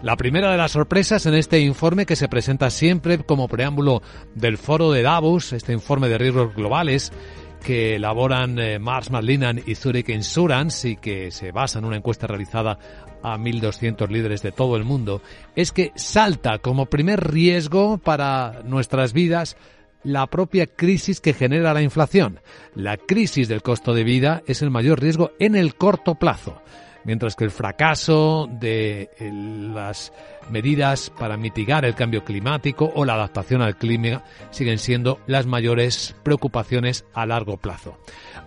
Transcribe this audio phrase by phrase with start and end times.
[0.00, 4.00] La primera de las sorpresas en este informe que se presenta siempre como preámbulo
[4.32, 7.10] del foro de Davos, este informe de riesgos globales
[7.64, 12.28] que elaboran eh, Mars Marlinan y Zurich Insurance y que se basa en una encuesta
[12.28, 12.78] realizada
[13.24, 15.20] a 1.200 líderes de todo el mundo,
[15.56, 19.56] es que salta como primer riesgo para nuestras vidas
[20.04, 22.38] la propia crisis que genera la inflación.
[22.76, 26.62] La crisis del costo de vida es el mayor riesgo en el corto plazo
[27.04, 29.10] mientras que el fracaso de
[29.72, 30.12] las
[30.50, 36.16] medidas para mitigar el cambio climático o la adaptación al clima siguen siendo las mayores
[36.22, 37.98] preocupaciones a largo plazo.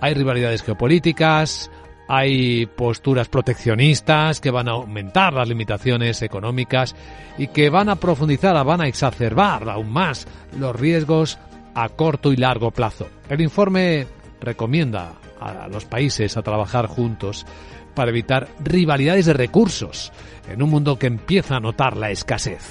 [0.00, 1.70] Hay rivalidades geopolíticas,
[2.08, 6.96] hay posturas proteccionistas que van a aumentar las limitaciones económicas
[7.36, 10.26] y que van a profundizar, van a exacerbar aún más
[10.58, 11.38] los riesgos
[11.74, 13.08] a corto y largo plazo.
[13.28, 14.06] El informe
[14.40, 17.46] recomienda a los países a trabajar juntos
[17.98, 20.12] para evitar rivalidades de recursos
[20.48, 22.62] en un mundo que empieza a notar la escasez.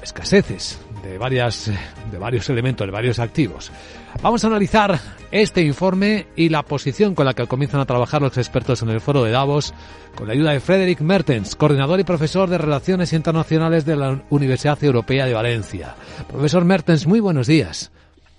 [0.00, 1.72] Escaseces de, varias,
[2.12, 3.72] de varios elementos, de varios activos.
[4.22, 5.00] Vamos a analizar
[5.32, 9.00] este informe y la posición con la que comienzan a trabajar los expertos en el
[9.00, 9.74] foro de Davos
[10.14, 14.78] con la ayuda de Frederick Mertens, coordinador y profesor de Relaciones Internacionales de la Universidad
[14.84, 15.96] Europea de Valencia.
[16.28, 17.90] Profesor Mertens, muy buenos días.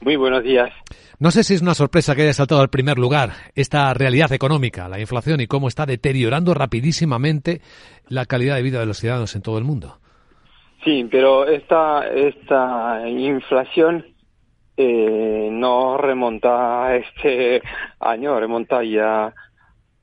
[0.06, 0.70] Muy buenos días.
[1.18, 4.88] No sé si es una sorpresa que haya saltado al primer lugar esta realidad económica,
[4.88, 7.60] la inflación y cómo está deteriorando rapidísimamente
[8.08, 9.98] la calidad de vida de los ciudadanos en todo el mundo.
[10.84, 14.06] Sí, pero esta, esta inflación
[14.78, 17.64] eh, no remonta a este
[18.00, 19.34] año, remonta ya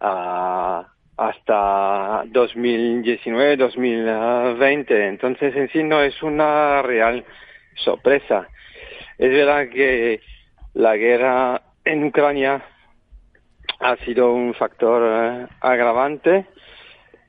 [0.01, 0.85] a,
[1.17, 5.09] hasta 2019, 2020.
[5.11, 7.25] Entonces, en sí no es una real
[7.77, 8.49] sorpresa.
[9.19, 10.21] Es verdad que
[10.75, 12.65] la guerra en Ucrania
[13.81, 16.47] ha sido un factor eh, agravante,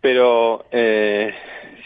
[0.02, 1.34] pero eh,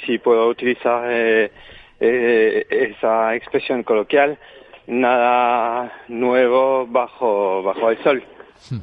[0.05, 1.51] si puedo utilizar eh,
[1.99, 4.37] esa expresión coloquial,
[4.87, 8.23] nada nuevo bajo, bajo el sol.
[8.69, 8.79] Hmm.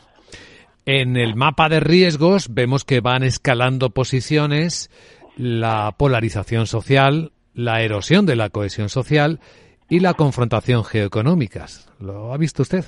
[0.87, 4.91] En el mapa de riesgos vemos que van escalando posiciones
[5.37, 9.41] la polarización social, la erosión de la cohesión social
[9.89, 11.67] y la confrontación geoeconómica.
[12.01, 12.85] ¿Lo ha visto usted?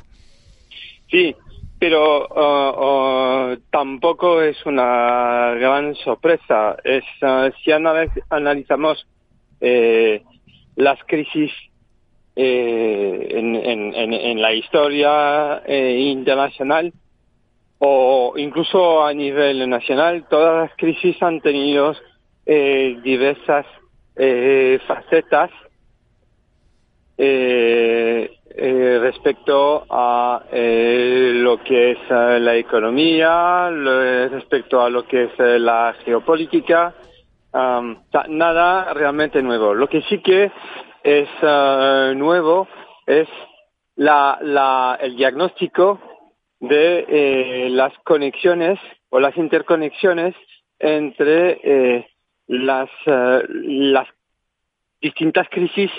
[1.10, 1.34] Sí,
[1.78, 6.76] pero uh, uh, tampoco es una gran sorpresa.
[6.82, 9.06] Es, uh, si analizamos
[9.60, 10.22] eh,
[10.76, 11.50] las crisis
[12.34, 16.92] eh, en, la historia eh, internacional
[17.78, 21.94] o incluso a nivel nacional, todas las crisis han tenido
[22.46, 23.66] diversas
[24.86, 25.50] facetas
[27.19, 33.69] eh, eh, respecto a eh, lo que es eh, la economía,
[34.31, 36.94] respecto a lo que es eh, la geopolítica,
[37.53, 39.75] nada realmente nuevo.
[39.75, 40.50] Lo que sí que
[41.03, 41.28] es
[42.16, 42.69] nuevo
[43.06, 43.28] es
[43.94, 45.99] la, la, el diagnóstico
[46.60, 48.78] de las conexiones
[49.09, 50.34] o las interconexiones
[50.78, 52.06] entre
[52.47, 54.09] las, las
[55.00, 55.91] distintas crisis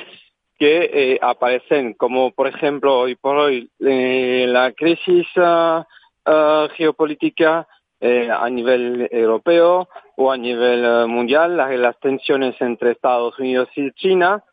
[0.58, 5.84] que eh, aparecen, como por ejemplo hoy por hoy eh, la crisis uh,
[6.30, 7.68] uh, geopolítica
[8.00, 14.44] eh, a nivel europeo o a nivel mundial, las, tensiones entre Estados Unidos y China,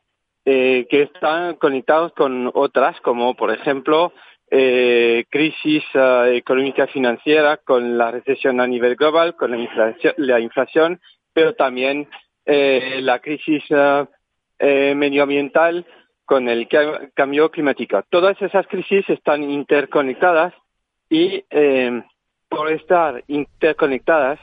[0.44, 4.12] que están conectados con otras, como por ejemplo
[4.50, 11.00] crisis económica financiera, con la recesión a nivel global, con la inflación, la inflación
[11.32, 12.08] pero también
[12.44, 13.64] la crisis
[14.58, 15.86] eh, medioambiental
[16.24, 16.68] con el
[17.14, 18.02] cambio climático.
[18.08, 20.54] Todas esas crisis están interconectadas
[21.10, 22.02] y eh,
[22.48, 24.38] por estar interconectadas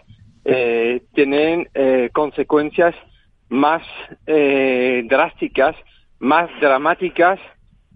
[0.45, 2.95] eh, tienen eh, consecuencias
[3.49, 3.83] más
[4.27, 5.75] eh, drásticas,
[6.19, 7.39] más dramáticas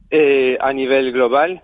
[0.10, 1.62] eh, a nivel global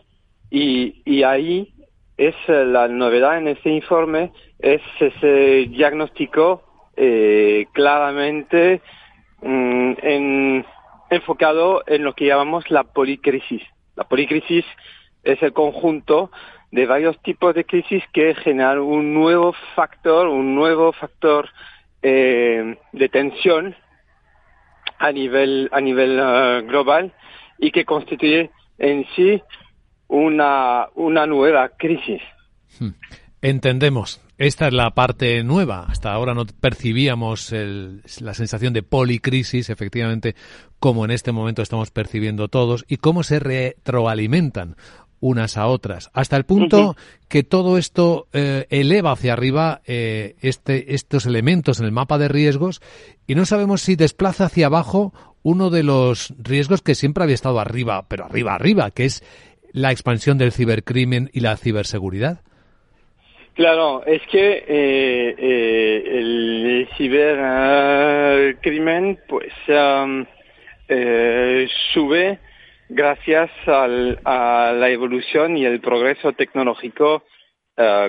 [0.50, 1.74] y, y ahí
[2.18, 6.64] es la novedad en este informe, es ese diagnóstico
[7.74, 8.82] claramente
[9.42, 10.66] Mm, en,
[11.10, 13.62] enfocado en lo que llamamos la policrisis.
[13.96, 14.66] La policrisis
[15.24, 16.32] es el conjunto
[16.72, 21.50] de varios tipos de crisis que generan un nuevo factor, un nuevo factor
[22.02, 23.76] eh, de tensión
[24.98, 27.12] a nivel a nivel uh, global
[27.58, 29.42] y que constituye en sí
[30.08, 32.22] una una nueva crisis.
[32.80, 32.92] Hmm.
[33.42, 34.22] Entendemos.
[34.42, 35.86] Esta es la parte nueva.
[35.88, 37.54] Hasta ahora no percibíamos
[38.22, 40.36] la sensación de policrisis, efectivamente,
[40.80, 44.78] como en este momento estamos percibiendo todos, y cómo se retroalimentan
[45.20, 46.96] unas a otras, hasta el punto
[47.28, 52.28] que todo esto eh, eleva hacia arriba eh, este, estos elementos en el mapa de
[52.28, 52.82] riesgos
[53.28, 55.14] y no sabemos si desplaza hacia abajo
[55.44, 59.24] uno de los riesgos que siempre había estado arriba, pero arriba, arriba, que es
[59.72, 62.42] la expansión del cibercrimen y la ciberseguridad.
[63.54, 67.60] Claro, es que eh, eh, el cibercrimen
[69.28, 69.52] pues
[70.88, 72.40] eh, sube
[72.88, 77.24] gracias al, a la evolución y el progreso tecnológico,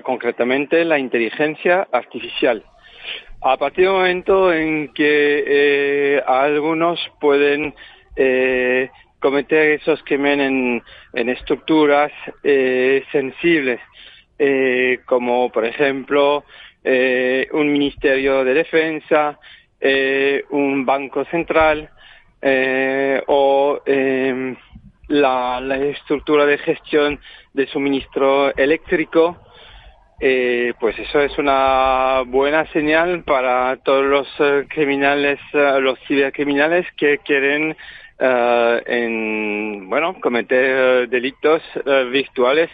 [0.03, 2.62] concretamente la inteligencia artificial.
[3.41, 7.75] A partir del momento en que algunos pueden
[9.19, 10.83] cometer esos crímenes
[11.15, 12.12] en estructuras
[13.12, 13.81] sensibles,
[14.38, 16.44] eh, como por ejemplo
[16.82, 19.38] eh, un Ministerio de Defensa,
[19.81, 21.88] eh, un Banco Central
[23.29, 24.56] o em,
[25.06, 27.20] la, la, estructura de gestión
[27.52, 29.38] de suministro eléctrico.
[30.19, 34.28] pues eso es una buena señal para todos los
[34.69, 37.76] criminales, los cibercriminales que quieren
[38.25, 41.63] en, bueno, cometer delitos
[42.11, 42.71] virtuales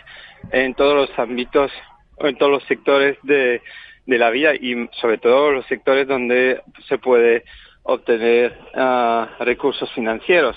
[0.53, 1.73] en todos los ámbitos,
[2.19, 3.62] en todos los sectores de,
[4.09, 7.45] de la vida y sobre todo los sectores donde se puede
[7.83, 10.56] obtener ah, recursos financieros.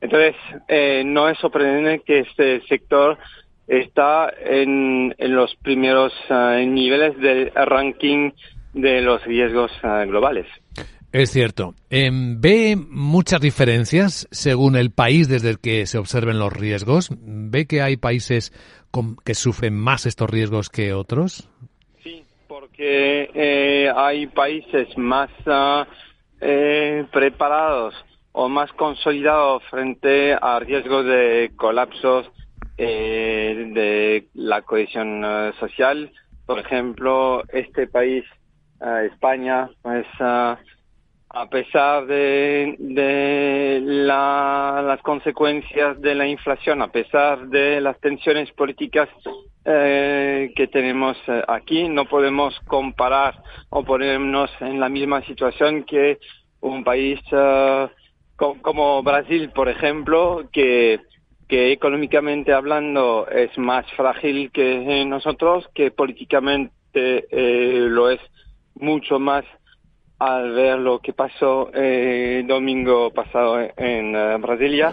[0.00, 0.34] Entonces,
[0.68, 3.18] eh, no es sorprendente que este sector
[3.66, 8.32] está en, en los primeros niveles del ranking
[8.74, 10.46] de los riesgos ah, globales.
[11.12, 11.74] Es cierto.
[11.88, 17.10] Em, ¿Ve muchas diferencias según el país desde el que se observen los riesgos?
[17.18, 18.52] ¿Ve que hay países
[19.24, 21.48] que sufren más estos riesgos que otros?
[22.02, 25.86] Sí, porque eh, hay países más ah,
[26.40, 27.94] eh, preparados
[28.32, 32.30] o más consolidados frente a riesgos de colapsos
[32.76, 36.12] eh, de la cohesión ah, social.
[36.44, 38.24] Por ejemplo, este país,
[38.80, 40.06] ah, España, pues
[41.30, 49.08] a pesar de, de las consecuencias de la inflación, a pesar de las tensiones políticas
[49.64, 56.18] eh, que tenemos eh, aquí, no podemos comparar o ponernos en la misma situación que
[56.60, 57.88] un país uh,
[58.62, 61.00] como Brasil, por ejemplo, que,
[61.50, 68.20] económicamente hablando es más frágil que nosotros, que políticamente eh, lo es
[68.74, 69.44] mucho más
[70.18, 74.92] al ver lo que pasó el eh, domingo pasado en uh, Brasilia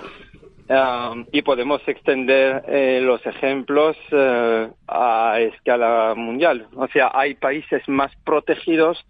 [0.70, 6.68] um, y podemos extender eh, los ejemplos uh, a escala mundial.
[6.76, 9.04] O sea, hay países más protegidos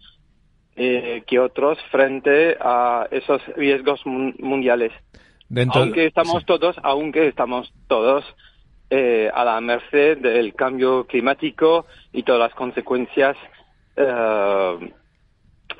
[0.74, 4.92] eh, que otros frente a esos riesgos mundiales.
[5.72, 8.24] aunque estamos todos, aunque estamos todos
[8.90, 13.36] eh, a la merced del cambio climático y todas las consecuencias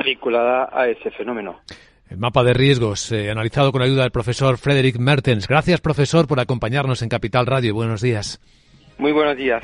[0.05, 1.61] vinculada a ese fenómeno.
[2.09, 5.49] El mapa de riesgos, eh, analizado con ayuda del profesor Frederick Mertens.
[5.49, 7.75] Gracias, profesor, por acompañarnos en Capital Radio.
[7.75, 8.41] Buenos días.
[8.99, 9.63] Muy buenos días.